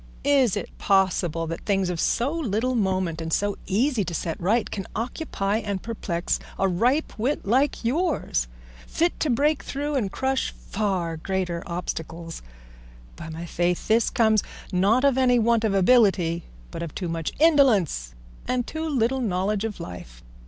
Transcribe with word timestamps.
Is 0.25 0.57
it 0.57 0.75
possible 0.79 1.45
that 1.45 1.63
things 1.63 1.91
of 1.91 1.99
so 1.99 2.31
little 2.33 2.73
moment 2.73 3.21
and 3.21 3.31
so 3.31 3.55
easy 3.67 4.03
to 4.05 4.15
set 4.15 4.41
right 4.41 4.67
can 4.71 4.87
occupy 4.95 5.57
and 5.57 5.79
perplex 5.83 6.39
a 6.57 6.67
ripe 6.67 7.13
wit 7.19 7.45
like 7.45 7.85
yours, 7.85 8.47
fit 8.87 9.19
to 9.19 9.29
break 9.29 9.61
through 9.61 9.93
and 9.93 10.11
crush 10.11 10.49
far 10.53 11.17
greater 11.17 11.61
obstacles? 11.67 12.41
By 13.15 13.29
my 13.29 13.45
faith, 13.45 13.87
this 13.87 14.09
comes, 14.09 14.41
not 14.71 15.03
of 15.05 15.19
any 15.19 15.37
want 15.37 15.63
of 15.63 15.75
ability, 15.75 16.45
but 16.71 16.81
of 16.81 16.95
too 16.95 17.07
much 17.07 17.31
indolence 17.37 18.15
and 18.47 18.65
too 18.65 18.89
little 18.89 19.21
knowledge 19.21 19.65
of 19.65 19.79
life. 19.79 20.23